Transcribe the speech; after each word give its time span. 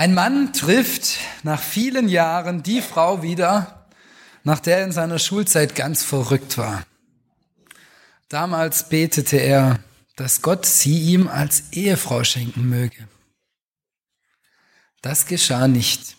Ein 0.00 0.14
Mann 0.14 0.54
trifft 0.54 1.18
nach 1.42 1.60
vielen 1.60 2.08
Jahren 2.08 2.62
die 2.62 2.80
Frau 2.80 3.22
wieder, 3.22 3.86
nach 4.44 4.58
der 4.58 4.78
er 4.78 4.84
in 4.84 4.92
seiner 4.92 5.18
Schulzeit 5.18 5.74
ganz 5.74 6.02
verrückt 6.02 6.56
war. 6.56 6.86
Damals 8.30 8.88
betete 8.88 9.36
er, 9.36 9.78
dass 10.16 10.40
Gott 10.40 10.64
sie 10.64 10.98
ihm 11.12 11.28
als 11.28 11.64
Ehefrau 11.72 12.24
schenken 12.24 12.66
möge. 12.66 13.08
Das 15.02 15.26
geschah 15.26 15.68
nicht. 15.68 16.16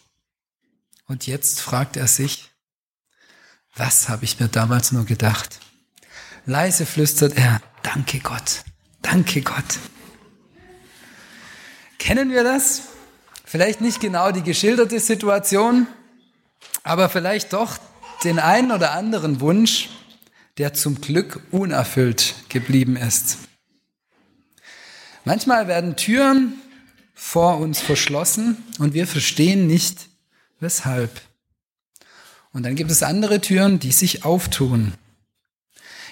Und 1.08 1.26
jetzt 1.26 1.60
fragt 1.60 1.98
er 1.98 2.06
sich, 2.06 2.52
was 3.76 4.10
habe 4.10 4.26
ich 4.26 4.40
mir 4.40 4.48
damals 4.48 4.92
nur 4.92 5.06
gedacht? 5.06 5.58
Leise 6.46 6.86
flüstert 6.86 7.36
er, 7.36 7.64
danke 7.82 8.20
Gott, 8.20 8.64
danke 9.02 9.42
Gott. 9.42 9.80
Kennen 11.98 12.30
wir 12.30 12.44
das? 12.44 12.91
Vielleicht 13.52 13.82
nicht 13.82 14.00
genau 14.00 14.32
die 14.32 14.44
geschilderte 14.44 14.98
Situation, 15.02 15.86
aber 16.84 17.10
vielleicht 17.10 17.52
doch 17.52 17.80
den 18.24 18.40
einen 18.40 18.72
oder 18.72 18.94
anderen 18.94 19.42
Wunsch, 19.42 19.90
der 20.58 20.74
zum 20.74 21.02
Glück 21.02 21.42
unerfüllt 21.52 22.34
geblieben 22.48 22.96
ist. 22.96 23.40
Manchmal 25.26 25.68
werden 25.68 25.98
Türen 25.98 26.62
vor 27.14 27.58
uns 27.58 27.82
verschlossen 27.82 28.56
und 28.80 28.94
wir 28.94 29.06
verstehen 29.06 29.68
nicht, 29.68 30.08
weshalb. 30.62 31.20
Und 32.54 32.64
dann 32.64 32.76
gibt 32.76 32.90
es 32.90 33.04
andere 33.04 33.42
Türen, 33.42 33.80
die 33.80 33.92
sich 33.92 34.24
auftun. 34.24 34.94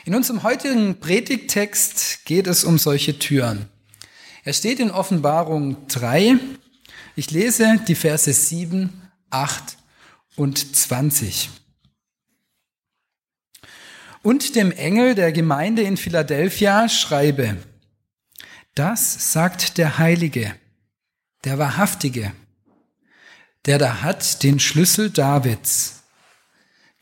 In 0.03 0.13
unserem 0.13 0.43
heutigen 0.43 0.99
Predigttext 0.99 2.25
geht 2.25 2.47
es 2.47 2.65
um 2.65 2.77
solche 2.77 3.17
Türen. 3.17 3.69
Er 4.43 4.51
steht 4.51 4.81
in 4.81 4.91
Offenbarung 4.91 5.87
3. 5.87 6.37
Ich 7.15 7.31
lese 7.31 7.79
die 7.87 7.95
Verse 7.95 8.31
7, 8.31 9.01
8 9.29 9.77
und 10.35 10.75
20. 10.75 11.49
Und 14.21 14.55
dem 14.55 14.71
Engel 14.71 15.15
der 15.15 15.31
Gemeinde 15.31 15.81
in 15.83 15.97
Philadelphia 15.97 16.89
schreibe, 16.89 17.57
das 18.75 19.31
sagt 19.33 19.77
der 19.77 19.97
Heilige, 19.97 20.55
der 21.45 21.57
Wahrhaftige, 21.57 22.33
der 23.65 23.77
da 23.77 24.01
hat 24.01 24.43
den 24.43 24.59
Schlüssel 24.59 25.09
Davids, 25.09 26.03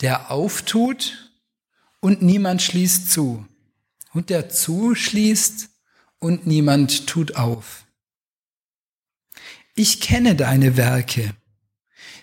der 0.01 0.31
auftut 0.31 1.31
und 1.99 2.21
niemand 2.21 2.61
schließt 2.61 3.11
zu, 3.11 3.45
und 4.13 4.29
der 4.29 4.49
zuschließt 4.49 5.69
und 6.19 6.45
niemand 6.45 7.07
tut 7.07 7.35
auf. 7.35 7.86
Ich 9.79 10.01
kenne 10.01 10.35
deine 10.35 10.75
Werke. 10.75 11.35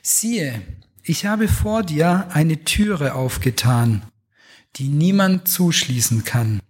Siehe, 0.03 0.61
ich 1.05 1.25
habe 1.25 1.47
vor 1.47 1.85
dir 1.85 2.27
eine 2.33 2.65
Türe 2.65 3.15
aufgetan, 3.15 4.03
die 4.75 4.89
niemand 4.89 5.47
zuschließen 5.47 6.25
kann. 6.25 6.61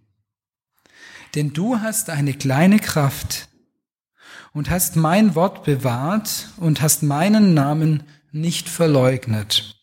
Denn 1.34 1.54
du 1.54 1.78
hast 1.78 2.10
eine 2.10 2.34
kleine 2.34 2.80
Kraft 2.80 3.48
und 4.52 4.68
hast 4.68 4.94
mein 4.96 5.34
Wort 5.34 5.64
bewahrt 5.64 6.50
und 6.58 6.82
hast 6.82 7.02
meinen 7.02 7.54
Namen 7.54 8.02
nicht 8.30 8.68
verleugnet. 8.68 9.82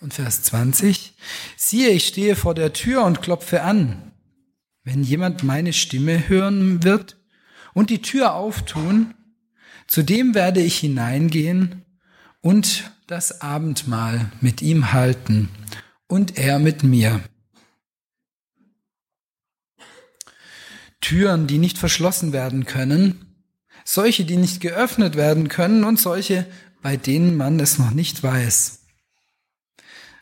Und 0.00 0.14
Vers 0.14 0.42
20, 0.42 1.14
siehe, 1.56 1.90
ich 1.90 2.08
stehe 2.08 2.34
vor 2.34 2.54
der 2.54 2.72
Tür 2.72 3.04
und 3.04 3.22
klopfe 3.22 3.62
an. 3.62 4.10
Wenn 4.82 5.04
jemand 5.04 5.44
meine 5.44 5.72
Stimme 5.72 6.28
hören 6.28 6.82
wird 6.82 7.23
und 7.74 7.90
die 7.90 8.00
Tür 8.00 8.34
auftun, 8.34 9.14
zu 9.86 10.02
dem 10.02 10.34
werde 10.34 10.62
ich 10.62 10.78
hineingehen 10.78 11.84
und 12.40 12.90
das 13.06 13.42
Abendmahl 13.42 14.30
mit 14.40 14.62
ihm 14.62 14.92
halten 14.92 15.50
und 16.06 16.38
er 16.38 16.58
mit 16.58 16.82
mir. 16.82 17.20
Türen, 21.00 21.46
die 21.46 21.58
nicht 21.58 21.76
verschlossen 21.76 22.32
werden 22.32 22.64
können, 22.64 23.36
solche, 23.84 24.24
die 24.24 24.38
nicht 24.38 24.62
geöffnet 24.62 25.16
werden 25.16 25.48
können 25.48 25.84
und 25.84 26.00
solche, 26.00 26.46
bei 26.80 26.96
denen 26.96 27.36
man 27.36 27.60
es 27.60 27.78
noch 27.78 27.90
nicht 27.90 28.22
weiß. 28.22 28.80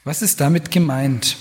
Was 0.03 0.22
ist 0.22 0.41
damit 0.41 0.72
gemeint? 0.72 1.37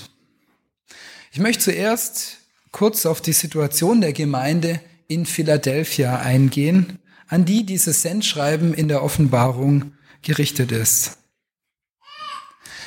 Ich 1.32 1.40
möchte 1.40 1.64
zuerst 1.64 2.38
kurz 2.70 3.04
auf 3.04 3.20
die 3.20 3.32
Situation 3.32 4.00
der 4.00 4.12
Gemeinde 4.12 4.80
in 5.12 5.26
Philadelphia 5.26 6.18
eingehen, 6.18 6.98
an 7.28 7.44
die 7.44 7.64
dieses 7.64 8.02
Sendschreiben 8.02 8.74
in 8.74 8.88
der 8.88 9.02
Offenbarung 9.02 9.92
gerichtet 10.22 10.72
ist. 10.72 11.18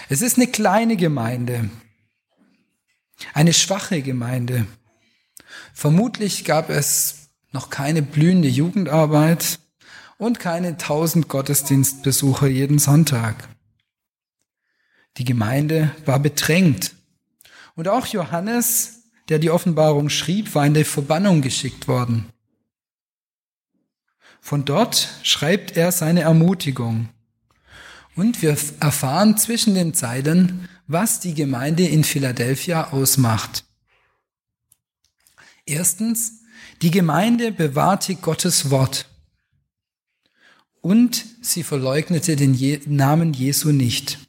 Es 0.07 0.21
ist 0.21 0.37
eine 0.37 0.47
kleine 0.47 0.97
Gemeinde, 0.97 1.69
eine 3.33 3.53
schwache 3.53 4.01
Gemeinde. 4.01 4.67
Vermutlich 5.73 6.45
gab 6.45 6.69
es 6.69 7.29
noch 7.51 7.69
keine 7.69 8.01
blühende 8.01 8.47
Jugendarbeit 8.47 9.59
und 10.17 10.39
keine 10.39 10.77
tausend 10.77 11.27
Gottesdienstbesucher 11.27 12.47
jeden 12.47 12.79
Sonntag. 12.79 13.49
Die 15.17 15.25
Gemeinde 15.25 15.95
war 16.05 16.19
bedrängt. 16.19 16.93
Und 17.75 17.87
auch 17.87 18.05
Johannes 18.05 18.94
der 19.29 19.39
die 19.39 19.49
Offenbarung 19.49 20.09
schrieb, 20.09 20.55
war 20.55 20.65
in 20.65 20.73
die 20.73 20.83
Verbannung 20.83 21.41
geschickt 21.41 21.87
worden. 21.87 22.25
Von 24.41 24.65
dort 24.65 25.09
schreibt 25.23 25.75
er 25.75 25.91
seine 25.91 26.21
Ermutigung. 26.21 27.09
Und 28.15 28.41
wir 28.41 28.55
erfahren 28.79 29.37
zwischen 29.37 29.73
den 29.73 29.93
Zeilen, 29.93 30.69
was 30.87 31.19
die 31.19 31.33
Gemeinde 31.33 31.87
in 31.87 32.03
Philadelphia 32.03 32.91
ausmacht. 32.91 33.65
Erstens, 35.65 36.43
die 36.81 36.91
Gemeinde 36.91 37.51
bewahrte 37.51 38.15
Gottes 38.15 38.69
Wort 38.69 39.09
und 40.81 41.25
sie 41.41 41.63
verleugnete 41.63 42.35
den 42.35 42.79
Namen 42.85 43.33
Jesu 43.33 43.71
nicht. 43.71 44.19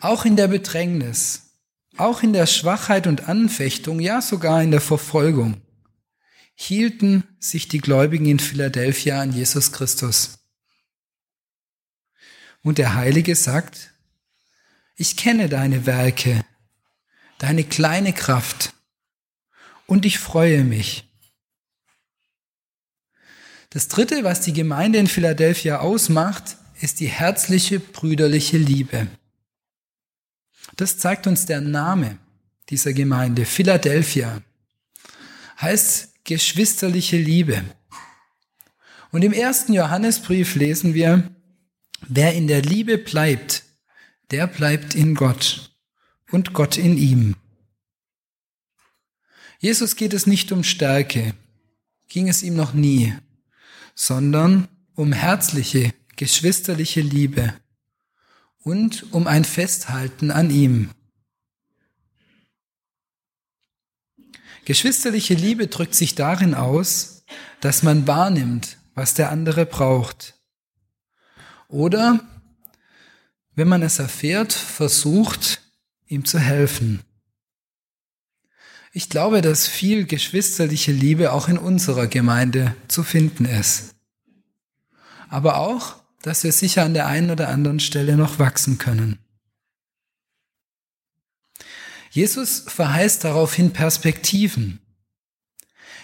Auch 0.00 0.24
in 0.24 0.36
der 0.36 0.48
Bedrängnis 0.48 1.53
auch 1.96 2.22
in 2.22 2.32
der 2.32 2.46
Schwachheit 2.46 3.06
und 3.06 3.28
Anfechtung, 3.28 4.00
ja 4.00 4.20
sogar 4.20 4.62
in 4.62 4.70
der 4.70 4.80
Verfolgung, 4.80 5.60
hielten 6.54 7.24
sich 7.38 7.68
die 7.68 7.78
Gläubigen 7.78 8.26
in 8.26 8.38
Philadelphia 8.38 9.20
an 9.20 9.32
Jesus 9.32 9.72
Christus. 9.72 10.38
Und 12.62 12.78
der 12.78 12.94
Heilige 12.94 13.34
sagt, 13.36 13.90
ich 14.96 15.16
kenne 15.16 15.48
deine 15.48 15.86
Werke, 15.86 16.44
deine 17.38 17.64
kleine 17.64 18.12
Kraft, 18.12 18.72
und 19.86 20.06
ich 20.06 20.18
freue 20.18 20.64
mich. 20.64 21.04
Das 23.68 23.88
Dritte, 23.88 24.24
was 24.24 24.40
die 24.40 24.52
Gemeinde 24.52 24.98
in 24.98 25.08
Philadelphia 25.08 25.80
ausmacht, 25.80 26.56
ist 26.80 27.00
die 27.00 27.08
herzliche 27.08 27.80
brüderliche 27.80 28.56
Liebe. 28.56 29.08
Das 30.76 30.98
zeigt 30.98 31.26
uns 31.26 31.46
der 31.46 31.60
Name 31.60 32.18
dieser 32.68 32.92
Gemeinde, 32.92 33.44
Philadelphia. 33.44 34.42
Heißt 35.60 36.24
geschwisterliche 36.24 37.16
Liebe. 37.16 37.62
Und 39.12 39.22
im 39.22 39.32
ersten 39.32 39.72
Johannesbrief 39.72 40.56
lesen 40.56 40.94
wir, 40.94 41.30
wer 42.00 42.34
in 42.34 42.48
der 42.48 42.62
Liebe 42.62 42.98
bleibt, 42.98 43.62
der 44.30 44.46
bleibt 44.46 44.94
in 44.94 45.14
Gott 45.14 45.70
und 46.30 46.52
Gott 46.52 46.76
in 46.76 46.96
ihm. 46.96 47.36
Jesus 49.60 49.96
geht 49.96 50.12
es 50.12 50.26
nicht 50.26 50.50
um 50.50 50.64
Stärke, 50.64 51.34
ging 52.08 52.28
es 52.28 52.42
ihm 52.42 52.56
noch 52.56 52.74
nie, 52.74 53.14
sondern 53.94 54.68
um 54.94 55.12
herzliche, 55.12 55.94
geschwisterliche 56.16 57.00
Liebe 57.00 57.54
und 58.64 59.12
um 59.12 59.26
ein 59.28 59.44
Festhalten 59.44 60.30
an 60.30 60.50
ihm. 60.50 60.90
Geschwisterliche 64.64 65.34
Liebe 65.34 65.68
drückt 65.68 65.94
sich 65.94 66.14
darin 66.14 66.54
aus, 66.54 67.22
dass 67.60 67.82
man 67.82 68.06
wahrnimmt, 68.06 68.78
was 68.94 69.14
der 69.14 69.30
andere 69.30 69.66
braucht. 69.66 70.34
Oder, 71.68 72.20
wenn 73.54 73.68
man 73.68 73.82
es 73.82 73.98
erfährt, 73.98 74.52
versucht, 74.52 75.60
ihm 76.06 76.24
zu 76.24 76.38
helfen. 76.38 77.02
Ich 78.92 79.10
glaube, 79.10 79.42
dass 79.42 79.66
viel 79.66 80.06
geschwisterliche 80.06 80.92
Liebe 80.92 81.32
auch 81.32 81.48
in 81.48 81.58
unserer 81.58 82.06
Gemeinde 82.06 82.74
zu 82.88 83.02
finden 83.02 83.44
ist. 83.44 83.94
Aber 85.28 85.56
auch, 85.58 86.03
dass 86.24 86.42
wir 86.42 86.52
sicher 86.52 86.84
an 86.84 86.94
der 86.94 87.06
einen 87.06 87.30
oder 87.30 87.50
anderen 87.50 87.80
Stelle 87.80 88.16
noch 88.16 88.38
wachsen 88.38 88.78
können. 88.78 89.18
Jesus 92.10 92.64
verheißt 92.66 93.24
daraufhin 93.24 93.72
Perspektiven. 93.72 94.80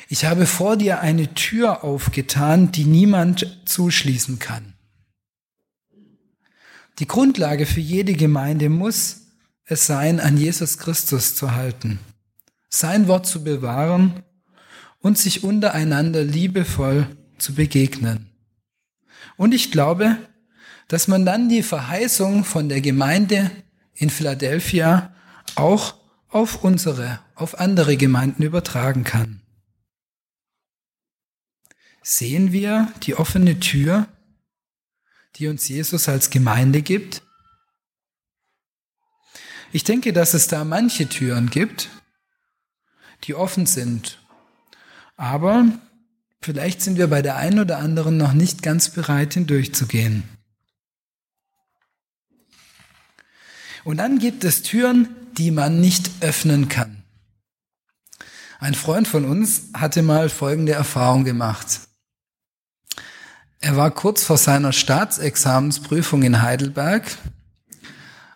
Ich 0.09 0.27
habe 0.27 0.45
vor 0.45 0.77
dir 0.77 1.01
eine 1.01 1.33
Tür 1.33 1.85
aufgetan, 1.85 2.71
die 2.71 2.85
niemand 2.85 3.63
zuschließen 3.65 4.39
kann. 4.39 4.75
Die 6.99 7.07
Grundlage 7.07 7.65
für 7.65 7.81
jede 7.81 8.13
Gemeinde 8.13 8.69
muss 8.69 9.23
es 9.65 9.87
sein, 9.87 10.21
an 10.21 10.37
Jesus 10.37 10.77
Christus 10.77 11.35
zu 11.35 11.53
halten, 11.53 11.99
sein 12.69 13.09
Wort 13.09 13.27
zu 13.27 13.43
bewahren 13.43 14.23
und 14.99 15.17
sich 15.17 15.45
untereinander 15.45 16.25
liebevoll 16.25 17.07
zu 17.39 17.55
begegnen. 17.55 18.30
Und 19.41 19.55
ich 19.55 19.73
glaube, 19.73 20.19
dass 20.89 21.09
man 21.09 21.25
dann 21.25 21.49
die 21.49 21.63
Verheißung 21.63 22.45
von 22.45 22.69
der 22.69 22.83
Gemeinde 22.83 23.51
in 23.95 24.11
Philadelphia 24.11 25.15
auch 25.55 25.95
auf 26.29 26.63
unsere, 26.63 27.21
auf 27.37 27.59
andere 27.59 27.97
Gemeinden 27.97 28.43
übertragen 28.43 29.03
kann. 29.03 29.41
Sehen 32.03 32.53
wir 32.53 32.93
die 33.03 33.15
offene 33.15 33.59
Tür 33.61 34.09
die 35.37 35.49
uns 35.49 35.67
Jesus 35.69 36.07
als 36.07 36.29
Gemeinde 36.29 36.83
gibt? 36.83 37.23
Ich 39.73 39.85
denke, 39.85 40.13
dass 40.13 40.35
es 40.35 40.49
da 40.49 40.67
manche 40.67 41.09
Türen 41.09 41.49
gibt, 41.49 41.89
die 43.25 43.35
offen 43.35 43.65
sind. 43.65 44.21
Aber 45.17 45.67
vielleicht 46.43 46.83
sind 46.83 46.99
wir 46.99 47.09
bei 47.09 47.23
der 47.23 47.37
einen 47.37 47.61
oder 47.61 47.79
anderen 47.79 48.17
noch 48.17 48.33
nicht 48.33 48.63
ganz 48.63 48.91
bereit, 48.91 49.35
hindurchzugehen. 49.35 50.25
Und 53.85 53.97
dann 53.97 54.19
gibt 54.19 54.45
es 54.45 54.63
Türen, 54.63 55.09
die 55.39 55.51
man 55.51 55.81
nicht 55.81 56.11
öffnen 56.21 56.69
kann. 56.69 57.03
Ein 58.59 58.75
Freund 58.75 59.09
von 59.09 59.25
uns 59.25 59.69
hatte 59.73 60.03
mal 60.03 60.29
folgende 60.29 60.73
Erfahrung 60.73 61.25
gemacht. 61.25 61.81
Er 63.59 63.77
war 63.77 63.91
kurz 63.91 64.25
vor 64.25 64.37
seiner 64.37 64.73
Staatsexamensprüfung 64.73 66.23
in 66.23 66.43
Heidelberg 66.43 67.05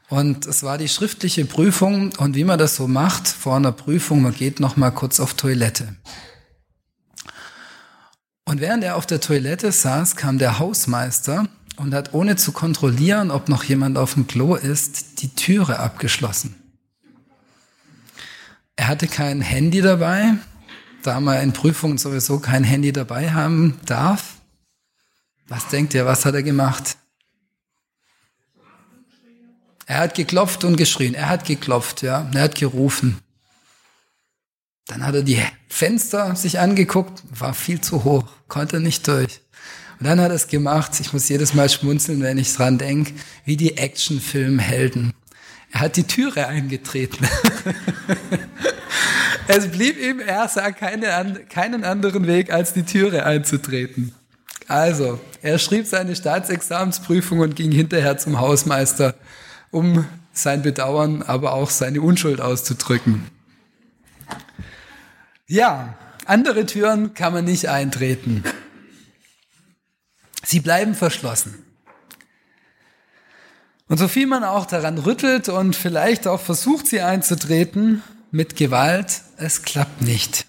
und 0.08 0.46
es 0.46 0.62
war 0.62 0.78
die 0.78 0.88
schriftliche 0.88 1.44
Prüfung 1.44 2.12
und 2.18 2.36
wie 2.36 2.44
man 2.44 2.58
das 2.58 2.76
so 2.76 2.86
macht 2.86 3.28
vor 3.28 3.56
einer 3.56 3.72
Prüfung, 3.72 4.22
man 4.22 4.34
geht 4.34 4.60
noch 4.60 4.76
mal 4.76 4.90
kurz 4.90 5.20
auf 5.20 5.34
Toilette. 5.34 5.96
Und 8.54 8.60
während 8.60 8.84
er 8.84 8.94
auf 8.94 9.04
der 9.04 9.20
Toilette 9.20 9.72
saß, 9.72 10.14
kam 10.14 10.38
der 10.38 10.60
Hausmeister 10.60 11.48
und 11.74 11.92
hat 11.92 12.14
ohne 12.14 12.36
zu 12.36 12.52
kontrollieren, 12.52 13.32
ob 13.32 13.48
noch 13.48 13.64
jemand 13.64 13.98
auf 13.98 14.14
dem 14.14 14.28
Klo 14.28 14.54
ist, 14.54 15.22
die 15.22 15.34
Türe 15.34 15.80
abgeschlossen. 15.80 16.54
Er 18.76 18.86
hatte 18.86 19.08
kein 19.08 19.40
Handy 19.40 19.80
dabei, 19.80 20.34
da 21.02 21.18
man 21.18 21.42
in 21.42 21.52
Prüfungen 21.52 21.98
sowieso 21.98 22.38
kein 22.38 22.62
Handy 22.62 22.92
dabei 22.92 23.32
haben 23.32 23.80
darf. 23.86 24.34
Was 25.48 25.66
denkt 25.66 25.92
ihr, 25.94 26.06
was 26.06 26.24
hat 26.24 26.36
er 26.36 26.44
gemacht? 26.44 26.96
Er 29.86 29.98
hat 29.98 30.14
geklopft 30.14 30.62
und 30.62 30.76
geschrien. 30.76 31.14
Er 31.14 31.28
hat 31.28 31.44
geklopft, 31.44 32.02
ja. 32.02 32.30
Er 32.32 32.42
hat 32.42 32.54
gerufen. 32.54 33.18
Dann 34.86 35.06
hat 35.06 35.14
er 35.14 35.22
die 35.22 35.42
Fenster 35.68 36.36
sich 36.36 36.60
angeguckt, 36.60 37.22
war 37.38 37.54
viel 37.54 37.80
zu 37.80 38.04
hoch, 38.04 38.24
konnte 38.48 38.80
nicht 38.80 39.08
durch. 39.08 39.40
Und 39.98 40.06
dann 40.06 40.20
hat 40.20 40.30
er 40.30 40.34
es 40.34 40.48
gemacht. 40.48 40.92
Ich 41.00 41.12
muss 41.12 41.28
jedes 41.28 41.54
Mal 41.54 41.70
schmunzeln, 41.70 42.22
wenn 42.22 42.36
ich 42.36 42.52
dran 42.52 42.76
denke, 42.76 43.12
wie 43.44 43.56
die 43.56 43.78
Actionfilmhelden. 43.78 45.14
Er 45.72 45.80
hat 45.80 45.96
die 45.96 46.04
Türe 46.04 46.46
eingetreten. 46.46 47.26
es 49.48 49.68
blieb 49.68 49.98
ihm, 49.98 50.20
er 50.20 50.48
sah 50.48 50.70
keine, 50.70 51.06
keinen 51.48 51.84
anderen 51.84 52.26
Weg, 52.26 52.52
als 52.52 52.74
die 52.74 52.84
Türe 52.84 53.24
einzutreten. 53.24 54.14
Also, 54.68 55.18
er 55.42 55.58
schrieb 55.58 55.86
seine 55.86 56.14
Staatsexamensprüfung 56.14 57.40
und 57.40 57.56
ging 57.56 57.72
hinterher 57.72 58.18
zum 58.18 58.40
Hausmeister, 58.40 59.14
um 59.70 60.04
sein 60.32 60.62
Bedauern, 60.62 61.22
aber 61.22 61.54
auch 61.54 61.70
seine 61.70 62.00
Unschuld 62.00 62.40
auszudrücken. 62.40 63.26
Ja, 65.46 65.98
andere 66.24 66.66
Türen 66.66 67.14
kann 67.14 67.32
man 67.32 67.44
nicht 67.44 67.68
eintreten. 67.68 68.42
Sie 70.44 70.60
bleiben 70.60 70.94
verschlossen. 70.94 71.64
Und 73.88 73.98
so 73.98 74.08
viel 74.08 74.26
man 74.26 74.44
auch 74.44 74.66
daran 74.66 74.98
rüttelt 74.98 75.48
und 75.48 75.76
vielleicht 75.76 76.26
auch 76.26 76.40
versucht, 76.40 76.86
sie 76.86 77.00
einzutreten, 77.00 78.02
mit 78.30 78.56
Gewalt, 78.56 79.22
es 79.36 79.62
klappt 79.62 80.00
nicht. 80.00 80.46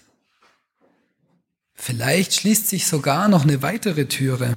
Vielleicht 1.74 2.34
schließt 2.34 2.68
sich 2.68 2.86
sogar 2.86 3.28
noch 3.28 3.42
eine 3.42 3.62
weitere 3.62 4.06
Türe. 4.06 4.56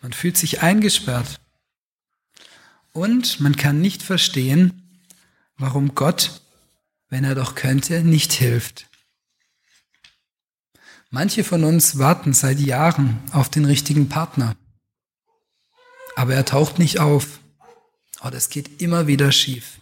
Man 0.00 0.12
fühlt 0.12 0.38
sich 0.38 0.62
eingesperrt. 0.62 1.40
Und 2.92 3.40
man 3.40 3.56
kann 3.56 3.80
nicht 3.80 4.02
verstehen, 4.02 5.04
warum 5.58 5.94
Gott, 5.94 6.40
wenn 7.08 7.24
er 7.24 7.34
doch 7.34 7.54
könnte, 7.54 8.02
nicht 8.02 8.32
hilft. 8.32 8.89
Manche 11.10 11.44
von 11.44 11.64
uns 11.64 11.98
warten 11.98 12.32
seit 12.32 12.60
Jahren 12.60 13.18
auf 13.32 13.48
den 13.48 13.64
richtigen 13.64 14.08
Partner. 14.08 14.56
Aber 16.16 16.34
er 16.34 16.44
taucht 16.44 16.78
nicht 16.78 17.00
auf. 17.00 17.40
Oder 18.22 18.36
es 18.36 18.48
geht 18.48 18.80
immer 18.80 19.06
wieder 19.06 19.32
schief. 19.32 19.80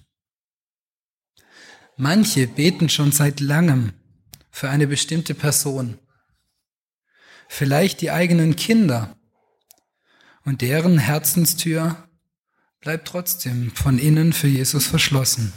Manche 1.96 2.46
beten 2.46 2.88
schon 2.88 3.12
seit 3.12 3.40
langem 3.40 3.92
für 4.50 4.70
eine 4.70 4.86
bestimmte 4.86 5.34
Person 5.34 5.98
vielleicht 7.48 8.02
die 8.02 8.10
eigenen 8.10 8.54
Kinder. 8.54 9.16
Und 10.44 10.62
deren 10.62 10.98
Herzenstür 10.98 12.08
bleibt 12.80 13.08
trotzdem 13.08 13.72
von 13.72 13.98
innen 13.98 14.32
für 14.32 14.46
Jesus 14.46 14.86
verschlossen. 14.86 15.52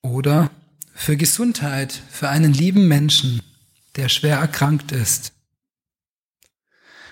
Oder 0.00 0.50
für 0.94 1.16
Gesundheit, 1.16 1.92
für 2.10 2.28
einen 2.28 2.52
lieben 2.52 2.88
Menschen, 2.88 3.42
der 3.96 4.08
schwer 4.08 4.38
erkrankt 4.38 4.92
ist. 4.92 5.32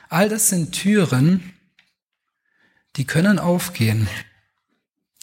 All 0.08 0.28
das 0.28 0.48
sind 0.48 0.72
Türen, 0.72 1.54
die 2.96 3.04
können 3.04 3.38
aufgehen, 3.38 4.08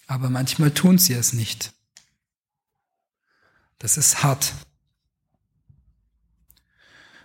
aber 0.07 0.29
manchmal 0.29 0.71
tun 0.71 0.97
sie 0.97 1.13
es 1.13 1.33
nicht. 1.33 1.73
Das 3.79 3.97
ist 3.97 4.23
hart. 4.23 4.53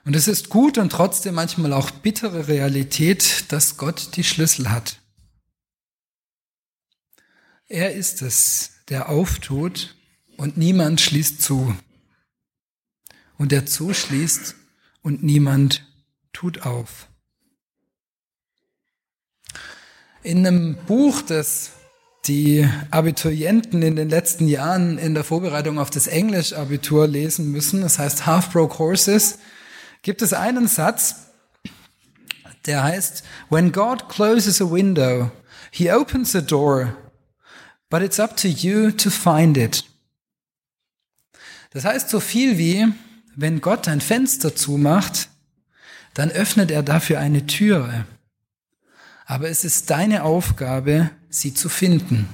Und 0.04 0.16
es 0.16 0.26
ist 0.26 0.48
gut 0.48 0.78
und 0.78 0.90
trotzdem 0.90 1.36
manchmal 1.36 1.72
auch 1.72 1.90
bittere 1.90 2.48
Realität, 2.48 3.52
dass 3.52 3.76
Gott 3.76 4.16
die 4.16 4.24
Schlüssel 4.24 4.70
hat. 4.70 4.98
Er 7.68 7.94
ist 7.94 8.20
es, 8.20 8.72
der 8.88 9.08
auftut 9.08 9.94
und 10.36 10.56
niemand 10.56 11.00
schließt 11.00 11.42
zu. 11.42 11.76
Und 13.38 13.52
der 13.52 13.66
zuschließt 13.66 14.54
und 15.02 15.22
niemand 15.22 15.86
tut 16.32 16.62
auf. 16.62 17.08
In 20.22 20.46
einem 20.46 20.76
Buch, 20.86 21.22
das 21.22 21.72
die 22.26 22.68
Abiturienten 22.90 23.82
in 23.82 23.96
den 23.96 24.08
letzten 24.08 24.46
Jahren 24.46 24.96
in 24.98 25.14
der 25.14 25.24
Vorbereitung 25.24 25.78
auf 25.78 25.90
das 25.90 26.06
Englisch-Abitur 26.06 27.08
lesen 27.08 27.50
müssen, 27.50 27.80
das 27.80 27.98
heißt 27.98 28.26
Half 28.26 28.52
Broke 28.52 28.78
Horses, 28.78 29.38
gibt 30.02 30.22
es 30.22 30.32
einen 30.32 30.68
Satz, 30.68 31.32
der 32.66 32.84
heißt, 32.84 33.24
When 33.50 33.72
God 33.72 34.08
closes 34.08 34.60
a 34.60 34.70
window, 34.70 35.32
he 35.72 35.90
opens 35.90 36.36
a 36.36 36.40
door, 36.40 36.96
but 37.90 38.02
it's 38.02 38.20
up 38.20 38.36
to 38.36 38.48
you 38.48 38.92
to 38.92 39.10
find 39.10 39.56
it. 39.56 39.84
Das 41.72 41.84
heißt 41.84 42.08
so 42.08 42.20
viel 42.20 42.58
wie, 42.58 42.86
wenn 43.34 43.60
Gott 43.60 43.88
ein 43.88 44.00
Fenster 44.00 44.54
zumacht, 44.54 45.28
dann 46.14 46.30
öffnet 46.30 46.70
er 46.70 46.82
dafür 46.82 47.18
eine 47.18 47.46
Türe. 47.46 48.06
Aber 49.24 49.48
es 49.48 49.64
ist 49.64 49.88
deine 49.90 50.24
Aufgabe, 50.24 51.10
sie 51.30 51.54
zu 51.54 51.68
finden. 51.68 52.28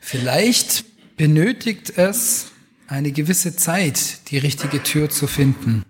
Vielleicht 0.00 0.84
benötigt 1.16 1.98
es 1.98 2.46
eine 2.86 3.12
gewisse 3.12 3.56
Zeit, 3.56 4.30
die 4.30 4.38
richtige 4.38 4.82
Tür 4.82 5.10
zu 5.10 5.26
finden. 5.26 5.84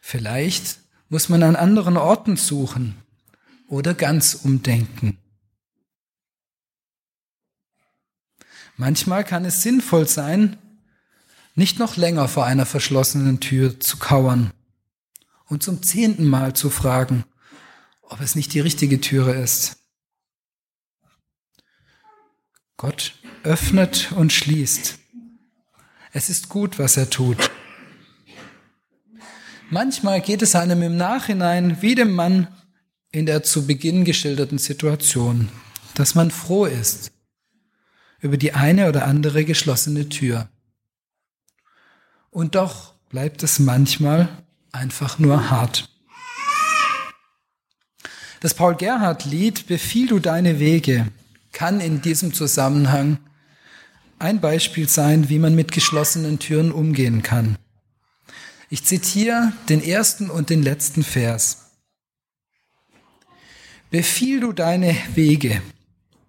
Vielleicht 0.00 0.78
muss 1.08 1.28
man 1.28 1.42
an 1.42 1.56
anderen 1.56 1.96
Orten 1.96 2.36
suchen 2.36 2.96
oder 3.68 3.94
ganz 3.94 4.34
umdenken. 4.34 5.18
Manchmal 8.76 9.24
kann 9.24 9.44
es 9.44 9.62
sinnvoll 9.62 10.08
sein, 10.08 10.58
nicht 11.54 11.78
noch 11.78 11.96
länger 11.96 12.28
vor 12.28 12.46
einer 12.46 12.66
verschlossenen 12.66 13.40
Tür 13.40 13.78
zu 13.78 13.98
kauern 13.98 14.52
und 15.46 15.62
zum 15.62 15.82
zehnten 15.82 16.26
Mal 16.26 16.54
zu 16.54 16.70
fragen, 16.70 17.24
ob 18.02 18.20
es 18.20 18.34
nicht 18.34 18.54
die 18.54 18.60
richtige 18.60 19.00
Türe 19.00 19.34
ist. 19.34 19.76
Gott 22.78 23.14
öffnet 23.44 24.12
und 24.12 24.32
schließt. 24.32 24.98
Es 26.12 26.28
ist 26.28 26.48
gut, 26.48 26.78
was 26.78 26.96
er 26.96 27.10
tut. 27.10 27.50
Manchmal 29.70 30.20
geht 30.20 30.42
es 30.42 30.54
einem 30.54 30.82
im 30.82 30.96
Nachhinein 30.96 31.80
wie 31.80 31.94
dem 31.94 32.12
Mann 32.12 32.48
in 33.10 33.26
der 33.26 33.42
zu 33.42 33.66
Beginn 33.66 34.04
geschilderten 34.04 34.58
Situation, 34.58 35.48
dass 35.94 36.14
man 36.14 36.30
froh 36.30 36.66
ist 36.66 37.11
über 38.22 38.38
die 38.38 38.54
eine 38.54 38.88
oder 38.88 39.04
andere 39.04 39.44
geschlossene 39.44 40.08
Tür. 40.08 40.48
Und 42.30 42.54
doch 42.54 42.94
bleibt 43.10 43.42
es 43.42 43.58
manchmal 43.58 44.28
einfach 44.70 45.18
nur 45.18 45.50
hart. 45.50 45.90
Das 48.40 48.54
Paul 48.54 48.76
Gerhardt 48.76 49.24
Lied 49.26 49.66
Befiehl 49.66 50.06
du 50.06 50.18
deine 50.18 50.58
Wege 50.58 51.08
kann 51.52 51.80
in 51.80 52.00
diesem 52.00 52.32
Zusammenhang 52.32 53.18
ein 54.18 54.40
Beispiel 54.40 54.88
sein, 54.88 55.28
wie 55.28 55.38
man 55.38 55.54
mit 55.54 55.72
geschlossenen 55.72 56.38
Türen 56.38 56.72
umgehen 56.72 57.22
kann. 57.22 57.58
Ich 58.70 58.84
zitiere 58.84 59.52
den 59.68 59.82
ersten 59.82 60.30
und 60.30 60.48
den 60.48 60.62
letzten 60.62 61.02
Vers. 61.02 61.72
Befiehl 63.90 64.40
du 64.40 64.52
deine 64.52 64.96
Wege 65.14 65.60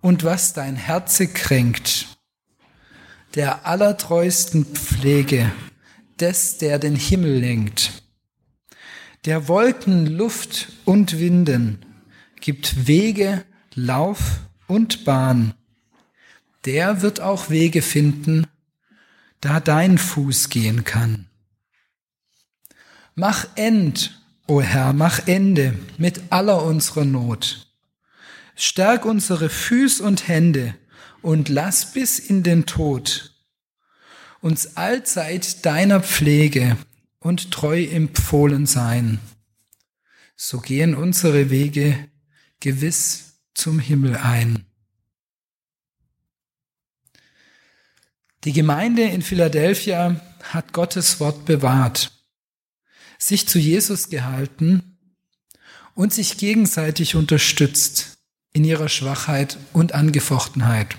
und 0.04 0.24
was 0.24 0.54
dein 0.54 0.76
Herze 0.76 1.28
kränkt, 1.28 2.08
der 3.36 3.66
allertreuesten 3.66 4.66
Pflege 4.66 5.52
des, 6.20 6.60
der 6.60 6.78
den 6.78 6.96
Himmel 6.96 7.40
lenkt, 7.40 8.04
der 9.26 9.48
Wolken, 9.48 10.06
Luft 10.06 10.74
und 10.84 11.18
Winden 11.20 11.86
gibt 12.42 12.86
Wege, 12.86 13.46
Lauf 13.74 14.42
und 14.68 15.06
Bahn. 15.06 15.54
Der 16.66 17.02
wird 17.02 17.22
auch 17.22 17.50
Wege 17.50 17.82
finden, 17.82 18.46
da 19.40 19.62
dein 19.62 19.98
Fuß 19.98 20.50
gehen 20.50 20.84
kann. 20.84 21.30
Mach 23.16 23.48
End, 23.56 24.22
o 24.48 24.60
Herr, 24.62 24.92
mach 24.92 25.28
Ende 25.28 25.80
mit 25.98 26.22
aller 26.30 26.62
unserer 26.64 27.06
Not. 27.06 27.73
Stärk 28.56 29.06
unsere 29.06 29.50
Füß 29.50 30.02
und 30.02 30.28
Hände 30.28 30.76
und 31.22 31.50
lass 31.50 31.94
bis 31.94 32.20
in 32.20 32.44
den 32.44 32.66
Tod 32.66 33.34
uns 34.42 34.76
allzeit 34.76 35.66
deiner 35.66 36.02
Pflege 36.02 36.78
und 37.20 37.52
treu 37.52 37.86
empfohlen 37.86 38.66
sein. 38.66 39.20
So 40.36 40.60
gehen 40.60 40.96
unsere 40.96 41.50
Wege 41.50 42.10
gewiss 42.60 43.40
zum 43.54 43.80
Himmel 43.80 44.18
ein. 44.18 44.66
Die 48.44 48.52
Gemeinde 48.52 49.04
in 49.04 49.22
Philadelphia 49.22 50.20
hat 50.44 50.74
Gottes 50.74 51.22
Wort 51.22 51.46
bewahrt, 51.46 52.12
sich 53.18 53.48
zu 53.48 53.58
Jesus 53.58 54.10
gehalten 54.10 54.98
und 55.96 56.14
sich 56.14 56.38
gegenseitig 56.38 57.16
unterstützt 57.16 58.12
in 58.54 58.64
ihrer 58.64 58.88
Schwachheit 58.88 59.58
und 59.74 59.94
Angefochtenheit. 59.94 60.96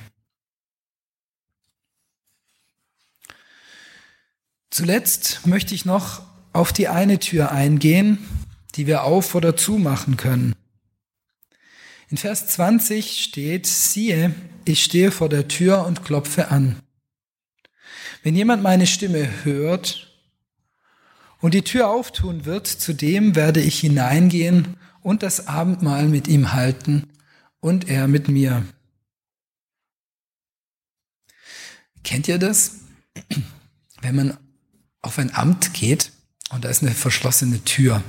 Zuletzt 4.71 5.47
möchte 5.47 5.73
ich 5.73 5.85
noch 5.85 6.23
auf 6.53 6.73
die 6.73 6.89
eine 6.89 7.21
Tür 7.21 7.53
eingehen, 7.53 8.19
die 8.75 8.89
wir 8.89 9.05
auf 9.05 9.37
oder 9.37 9.57
zumachen 9.57 10.17
können. 10.17 10.55
In 12.09 12.17
Vers 12.17 12.49
20 12.49 13.23
steht, 13.23 13.67
siehe, 13.67 14.35
ich 14.65 14.83
stehe 14.83 15.13
vor 15.13 15.29
der 15.29 15.47
Tür 15.47 15.87
und 15.87 16.05
klopfe 16.05 16.49
an. 16.49 16.77
Wenn 18.25 18.35
jemand 18.35 18.65
meine 18.65 18.89
Stimme 18.89 19.45
hört 19.45 20.13
und 21.41 21.55
die 21.55 21.63
Tür 21.63 21.89
auftun 21.89 22.45
wird, 22.45 22.67
zu 22.67 22.95
dem 22.95 23.37
werde 23.37 23.61
ich 23.61 23.79
hineingehen 23.79 24.77
und 25.03 25.23
das 25.23 25.47
Abendmahl 25.47 26.09
mit 26.09 26.27
ihm 26.27 26.53
halten 26.53 27.14
und 27.65 27.89
er 27.89 28.09
mit 28.09 28.29
mir. 28.29 28.63
Kennt 32.03 32.29
ihr 32.29 32.37
das? 32.37 32.73
Wenn 34.03 34.17
man 34.17 34.37
auf 35.01 35.19
ein 35.19 35.35
Amt 35.35 35.73
geht 35.73 36.13
und 36.51 36.67
da 36.67 36.69
ist 36.69 36.83
eine 36.83 36.91
verschlossene 36.91 37.65
Tür 37.65 38.05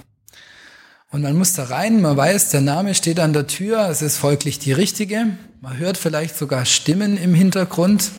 und 1.09 1.21
man 1.21 1.37
muss 1.37 1.53
da 1.53 1.63
rein, 1.63 2.01
man 2.01 2.17
weiß, 2.17 2.49
der 2.49 2.59
Name 2.59 2.93
steht 2.95 3.17
an 3.21 3.31
der 3.31 3.47
Tür, 3.47 3.87
es 3.87 4.01
ist 4.01 4.17
folglich 4.17 4.59
die 4.59 4.73
richtige. 4.73 5.37
Man 5.61 5.77
hört 5.77 5.97
vielleicht 5.97 6.35
sogar 6.35 6.65
Stimmen 6.65 7.15
im 7.15 7.33
Hintergrund 7.33 8.11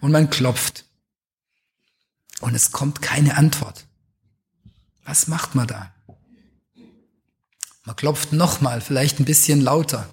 und 0.00 0.12
man 0.12 0.30
klopft. 0.30 0.84
Und 2.40 2.54
es 2.54 2.70
kommt 2.70 3.02
keine 3.02 3.36
Antwort. 3.36 3.86
Was 5.04 5.26
macht 5.26 5.56
man 5.56 5.66
da? 5.66 5.92
Man 7.84 7.96
klopft 7.96 8.32
nochmal, 8.32 8.80
vielleicht 8.80 9.18
ein 9.18 9.24
bisschen 9.24 9.60
lauter. 9.60 10.08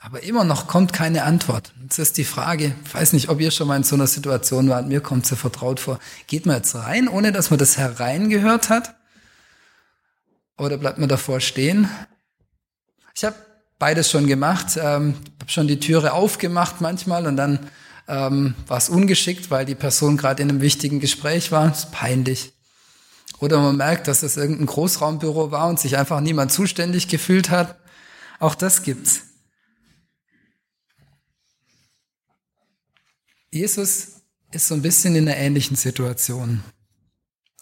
Aber 0.00 0.22
immer 0.22 0.44
noch 0.44 0.68
kommt 0.68 0.92
keine 0.92 1.24
Antwort. 1.24 1.72
Jetzt 1.82 1.98
ist 1.98 2.18
die 2.18 2.24
Frage, 2.24 2.74
ich 2.84 2.94
weiß 2.94 3.12
nicht, 3.12 3.28
ob 3.28 3.40
ihr 3.40 3.50
schon 3.50 3.66
mal 3.66 3.76
in 3.76 3.82
so 3.82 3.96
einer 3.96 4.06
Situation 4.06 4.68
wart, 4.68 4.86
mir 4.86 5.00
kommt 5.00 5.26
sie 5.26 5.36
vertraut 5.36 5.80
vor. 5.80 5.98
Geht 6.28 6.46
man 6.46 6.56
jetzt 6.56 6.74
rein, 6.76 7.08
ohne 7.08 7.32
dass 7.32 7.50
man 7.50 7.58
das 7.58 7.78
hereingehört 7.78 8.68
hat? 8.68 8.94
Oder 10.56 10.76
bleibt 10.76 10.98
man 10.98 11.08
davor 11.08 11.40
stehen? 11.40 11.88
Ich 13.14 13.24
habe 13.24 13.36
beides 13.78 14.10
schon 14.10 14.26
gemacht. 14.26 14.76
Ähm, 14.76 15.14
habe 15.40 15.50
schon 15.50 15.66
die 15.66 15.80
Türe 15.80 16.12
aufgemacht 16.12 16.80
manchmal 16.80 17.26
und 17.26 17.36
dann 17.36 17.58
ähm, 18.06 18.54
war 18.66 18.78
es 18.78 18.88
ungeschickt, 18.88 19.50
weil 19.50 19.64
die 19.64 19.74
Person 19.74 20.16
gerade 20.16 20.42
in 20.42 20.48
einem 20.48 20.60
wichtigen 20.60 21.00
Gespräch 21.00 21.50
war. 21.50 21.68
Das 21.68 21.80
ist 21.80 21.92
peinlich. 21.92 22.52
Oder 23.40 23.60
man 23.60 23.76
merkt, 23.76 24.08
dass 24.08 24.22
es 24.22 24.36
irgendein 24.36 24.66
Großraumbüro 24.66 25.50
war 25.50 25.68
und 25.68 25.78
sich 25.78 25.96
einfach 25.96 26.20
niemand 26.20 26.52
zuständig 26.52 27.08
gefühlt 27.08 27.50
hat. 27.50 27.76
Auch 28.40 28.54
das 28.54 28.82
gibt's. 28.82 29.27
Jesus 33.50 34.22
ist 34.52 34.68
so 34.68 34.74
ein 34.74 34.82
bisschen 34.82 35.16
in 35.16 35.26
einer 35.26 35.38
ähnlichen 35.38 35.76
Situation. 35.76 36.62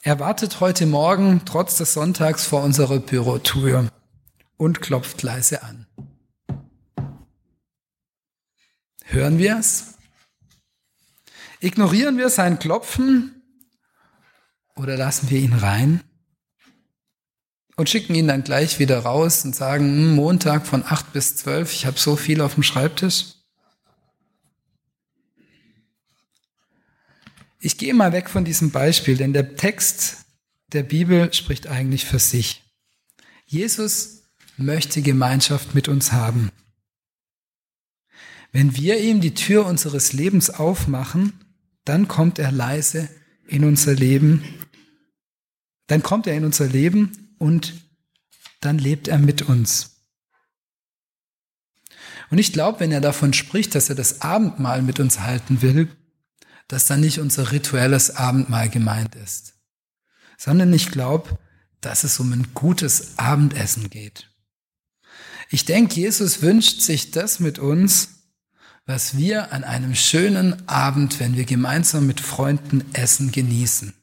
Er 0.02 0.18
wartet 0.18 0.58
heute 0.58 0.84
Morgen 0.84 1.42
trotz 1.44 1.76
des 1.76 1.92
Sonntags 1.92 2.44
vor 2.44 2.62
unserer 2.62 2.98
Bürotür 2.98 3.88
und 4.56 4.80
klopft 4.80 5.22
leise 5.22 5.62
an. 5.62 5.86
Hören 9.04 9.38
wir 9.38 9.58
es? 9.58 9.94
Ignorieren 11.60 12.18
wir 12.18 12.30
sein 12.30 12.58
Klopfen 12.58 13.42
oder 14.74 14.96
lassen 14.96 15.30
wir 15.30 15.38
ihn 15.38 15.52
rein 15.52 16.02
und 17.76 17.88
schicken 17.88 18.16
ihn 18.16 18.26
dann 18.26 18.42
gleich 18.42 18.80
wieder 18.80 18.98
raus 19.00 19.44
und 19.44 19.54
sagen, 19.54 19.84
hm, 19.84 20.16
Montag 20.16 20.66
von 20.66 20.82
acht 20.84 21.12
bis 21.12 21.36
zwölf, 21.36 21.72
ich 21.72 21.86
habe 21.86 21.98
so 21.98 22.16
viel 22.16 22.40
auf 22.40 22.54
dem 22.54 22.64
Schreibtisch. 22.64 23.35
Ich 27.58 27.78
gehe 27.78 27.94
mal 27.94 28.12
weg 28.12 28.28
von 28.28 28.44
diesem 28.44 28.70
Beispiel, 28.70 29.16
denn 29.16 29.32
der 29.32 29.56
Text 29.56 30.26
der 30.72 30.82
Bibel 30.82 31.32
spricht 31.32 31.66
eigentlich 31.66 32.04
für 32.04 32.18
sich. 32.18 32.62
Jesus 33.46 34.24
möchte 34.56 35.02
Gemeinschaft 35.02 35.74
mit 35.74 35.88
uns 35.88 36.12
haben. 36.12 36.50
Wenn 38.52 38.76
wir 38.76 39.00
ihm 39.00 39.20
die 39.20 39.34
Tür 39.34 39.66
unseres 39.66 40.12
Lebens 40.12 40.50
aufmachen, 40.50 41.32
dann 41.84 42.08
kommt 42.08 42.38
er 42.38 42.52
leise 42.52 43.08
in 43.46 43.64
unser 43.64 43.94
Leben, 43.94 44.44
dann 45.86 46.02
kommt 46.02 46.26
er 46.26 46.36
in 46.36 46.44
unser 46.44 46.66
Leben 46.66 47.36
und 47.38 47.74
dann 48.60 48.78
lebt 48.78 49.08
er 49.08 49.18
mit 49.18 49.42
uns. 49.42 49.96
Und 52.30 52.38
ich 52.38 52.52
glaube, 52.52 52.80
wenn 52.80 52.90
er 52.90 53.00
davon 53.00 53.32
spricht, 53.32 53.74
dass 53.74 53.88
er 53.88 53.94
das 53.94 54.22
Abendmahl 54.22 54.82
mit 54.82 54.98
uns 54.98 55.20
halten 55.20 55.62
will, 55.62 55.88
dass 56.68 56.86
dann 56.86 57.00
nicht 57.00 57.20
unser 57.20 57.52
rituelles 57.52 58.16
Abendmahl 58.16 58.68
gemeint 58.68 59.14
ist, 59.14 59.54
sondern 60.36 60.72
ich 60.72 60.90
glaube, 60.90 61.38
dass 61.80 62.04
es 62.04 62.18
um 62.18 62.32
ein 62.32 62.54
gutes 62.54 63.18
Abendessen 63.18 63.90
geht. 63.90 64.30
Ich 65.48 65.64
denke, 65.64 65.94
Jesus 65.94 66.42
wünscht 66.42 66.80
sich 66.80 67.12
das 67.12 67.38
mit 67.38 67.58
uns, 67.58 68.08
was 68.84 69.16
wir 69.16 69.52
an 69.52 69.64
einem 69.64 69.94
schönen 69.94 70.68
Abend, 70.68 71.20
wenn 71.20 71.36
wir 71.36 71.44
gemeinsam 71.44 72.06
mit 72.06 72.20
Freunden 72.20 72.84
essen, 72.94 73.32
genießen. 73.32 73.94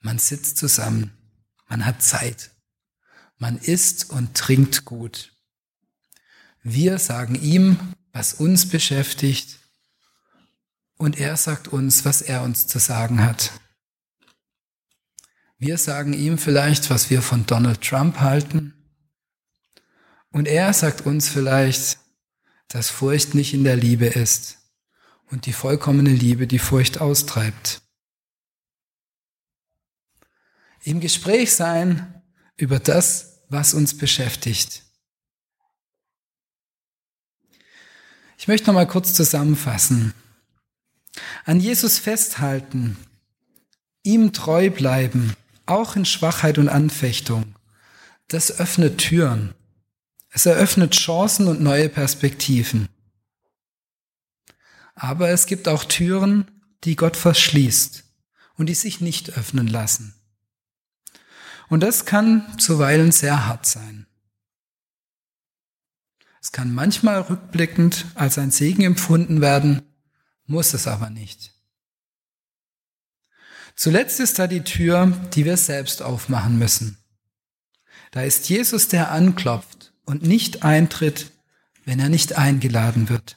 Man 0.00 0.18
sitzt 0.18 0.56
zusammen, 0.56 1.12
man 1.68 1.84
hat 1.84 2.02
Zeit, 2.02 2.50
man 3.36 3.58
isst 3.58 4.10
und 4.10 4.34
trinkt 4.34 4.84
gut. 4.84 5.32
Wir 6.62 6.98
sagen 6.98 7.34
ihm, 7.34 7.78
was 8.12 8.34
uns 8.34 8.68
beschäftigt, 8.68 9.57
und 10.98 11.18
er 11.18 11.36
sagt 11.36 11.68
uns, 11.68 12.04
was 12.04 12.20
er 12.20 12.42
uns 12.42 12.66
zu 12.66 12.78
sagen 12.78 13.24
hat. 13.24 13.52
Wir 15.56 15.78
sagen 15.78 16.12
ihm 16.12 16.38
vielleicht, 16.38 16.90
was 16.90 17.10
wir 17.10 17.22
von 17.22 17.46
Donald 17.46 17.80
Trump 17.82 18.20
halten. 18.20 18.74
Und 20.30 20.46
er 20.46 20.72
sagt 20.72 21.06
uns 21.06 21.28
vielleicht, 21.28 21.98
dass 22.68 22.90
Furcht 22.90 23.34
nicht 23.34 23.54
in 23.54 23.64
der 23.64 23.76
Liebe 23.76 24.06
ist 24.06 24.58
und 25.30 25.46
die 25.46 25.52
vollkommene 25.52 26.10
Liebe 26.10 26.46
die 26.46 26.58
Furcht 26.58 27.00
austreibt. 27.00 27.80
Im 30.82 31.00
Gespräch 31.00 31.54
sein 31.54 32.22
über 32.56 32.78
das, 32.78 33.42
was 33.48 33.74
uns 33.74 33.96
beschäftigt. 33.96 34.84
Ich 38.36 38.46
möchte 38.46 38.68
noch 38.68 38.74
mal 38.74 38.86
kurz 38.86 39.14
zusammenfassen. 39.14 40.14
An 41.44 41.60
Jesus 41.60 41.98
festhalten, 41.98 42.96
ihm 44.02 44.32
treu 44.32 44.70
bleiben, 44.70 45.34
auch 45.66 45.96
in 45.96 46.04
Schwachheit 46.04 46.58
und 46.58 46.68
Anfechtung, 46.68 47.54
das 48.28 48.58
öffnet 48.58 48.98
Türen. 48.98 49.54
Es 50.30 50.46
eröffnet 50.46 50.94
Chancen 50.94 51.48
und 51.48 51.60
neue 51.60 51.88
Perspektiven. 51.88 52.88
Aber 54.94 55.30
es 55.30 55.46
gibt 55.46 55.68
auch 55.68 55.84
Türen, 55.84 56.50
die 56.84 56.96
Gott 56.96 57.16
verschließt 57.16 58.04
und 58.56 58.66
die 58.66 58.74
sich 58.74 59.00
nicht 59.00 59.36
öffnen 59.36 59.66
lassen. 59.66 60.14
Und 61.68 61.82
das 61.82 62.04
kann 62.04 62.58
zuweilen 62.58 63.12
sehr 63.12 63.46
hart 63.46 63.66
sein. 63.66 64.06
Es 66.40 66.52
kann 66.52 66.74
manchmal 66.74 67.20
rückblickend 67.20 68.06
als 68.14 68.38
ein 68.38 68.50
Segen 68.50 68.82
empfunden 68.82 69.40
werden, 69.40 69.82
muss 70.48 70.74
es 70.74 70.86
aber 70.86 71.10
nicht. 71.10 71.52
Zuletzt 73.76 74.18
ist 74.18 74.40
da 74.40 74.48
die 74.48 74.64
Tür, 74.64 75.06
die 75.34 75.44
wir 75.44 75.56
selbst 75.56 76.02
aufmachen 76.02 76.58
müssen. 76.58 76.98
Da 78.10 78.22
ist 78.22 78.48
Jesus, 78.48 78.88
der 78.88 79.12
anklopft 79.12 79.92
und 80.04 80.22
nicht 80.22 80.64
eintritt, 80.64 81.30
wenn 81.84 82.00
er 82.00 82.08
nicht 82.08 82.36
eingeladen 82.36 83.08
wird. 83.08 83.36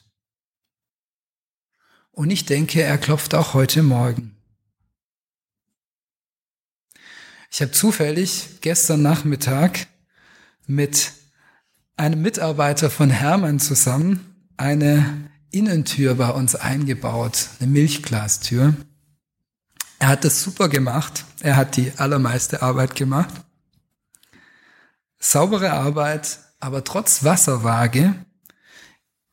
Und 2.10 2.30
ich 2.30 2.44
denke, 2.44 2.82
er 2.82 2.98
klopft 2.98 3.34
auch 3.34 3.54
heute 3.54 3.82
Morgen. 3.82 4.36
Ich 7.50 7.60
habe 7.60 7.70
zufällig 7.70 8.60
gestern 8.62 9.02
Nachmittag 9.02 9.86
mit 10.66 11.12
einem 11.96 12.22
Mitarbeiter 12.22 12.90
von 12.90 13.10
Hermann 13.10 13.60
zusammen 13.60 14.50
eine 14.56 15.30
Innentür 15.52 16.14
bei 16.14 16.30
uns 16.30 16.54
eingebaut, 16.54 17.50
eine 17.60 17.70
Milchglastür. 17.70 18.74
Er 19.98 20.08
hat 20.08 20.24
das 20.24 20.42
super 20.42 20.68
gemacht. 20.68 21.24
Er 21.40 21.56
hat 21.56 21.76
die 21.76 21.92
allermeiste 21.96 22.62
Arbeit 22.62 22.96
gemacht. 22.96 23.32
Saubere 25.18 25.72
Arbeit, 25.72 26.40
aber 26.58 26.82
trotz 26.82 27.22
Wasserwaage 27.22 28.14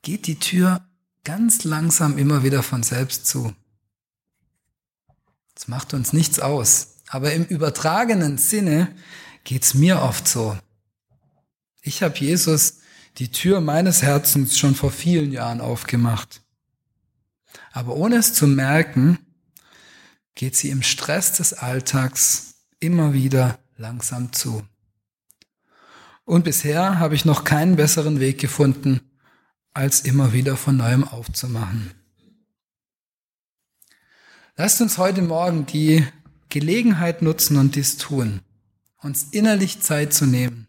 geht 0.02 0.28
die 0.28 0.38
Tür 0.38 0.86
ganz 1.24 1.64
langsam 1.64 2.18
immer 2.18 2.44
wieder 2.44 2.64
von 2.64 2.84
selbst 2.84 3.26
zu. 3.26 3.56
Das 5.56 5.68
macht 5.68 5.94
uns 5.94 6.14
nichts 6.14 6.40
aus. 6.40 6.96
Aber 7.08 7.34
im 7.34 7.46
übertragenen 7.46 8.38
Sinne 8.38 8.96
geht's 9.44 9.74
mir 9.74 10.02
oft 10.02 10.28
so. 10.28 10.58
Ich 11.82 12.04
habe 12.04 12.18
Jesus 12.18 12.79
die 13.18 13.32
Tür 13.32 13.62
meines 13.62 14.02
Herzens 14.02 14.58
schon 14.58 14.76
vor 14.76 14.92
vielen 14.92 15.32
Jahren 15.32 15.62
aufgemacht. 15.62 16.42
Aber 17.72 17.96
ohne 17.96 18.18
es 18.18 18.34
zu 18.34 18.48
merken, 18.48 19.20
geht 20.36 20.56
sie 20.56 20.70
im 20.70 20.84
Stress 20.84 21.34
des 21.34 21.54
Alltags 21.54 22.56
immer 22.80 23.14
wieder 23.14 23.60
langsam 23.78 24.32
zu. 24.32 24.64
Und 26.24 26.44
bisher 26.44 27.00
habe 27.00 27.16
ich 27.16 27.26
noch 27.26 27.44
keinen 27.44 27.76
besseren 27.76 28.20
Weg 28.20 28.40
gefunden, 28.40 29.02
als 29.74 30.02
immer 30.02 30.32
wieder 30.32 30.56
von 30.56 30.78
neuem 30.78 31.04
aufzumachen. 31.04 31.92
Lasst 34.56 34.82
uns 34.82 34.98
heute 34.98 35.22
Morgen 35.22 35.66
die 35.66 36.06
Gelegenheit 36.50 37.22
nutzen 37.22 37.58
und 37.58 37.76
dies 37.76 37.98
tun, 37.98 38.42
uns 38.98 39.24
innerlich 39.32 39.82
Zeit 39.82 40.14
zu 40.14 40.26
nehmen 40.26 40.69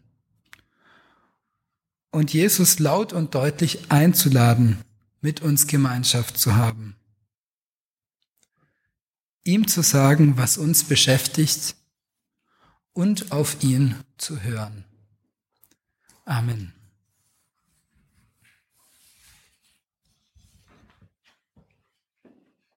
und 2.11 2.33
Jesus 2.33 2.79
laut 2.79 3.13
und 3.13 3.33
deutlich 3.35 3.89
einzuladen, 3.89 4.77
mit 5.21 5.41
uns 5.41 5.67
Gemeinschaft 5.67 6.37
zu 6.37 6.55
haben. 6.55 6.95
Ihm 9.43 9.67
zu 9.67 9.81
sagen, 9.81 10.37
was 10.37 10.57
uns 10.57 10.83
beschäftigt 10.83 11.75
und 12.93 13.31
auf 13.31 13.63
ihn 13.63 13.95
zu 14.17 14.41
hören. 14.41 14.85
Amen. 16.25 16.73